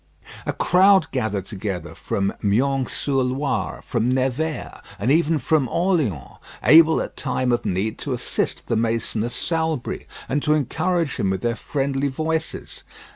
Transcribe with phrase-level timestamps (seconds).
[0.47, 6.99] A crowd gathered together from Meung sur Loire, from Nevers, and even from Orleans, able
[7.03, 11.41] at time of need to assist the mason of Salbris, and to encourage him with
[11.41, 12.83] their friendly voices.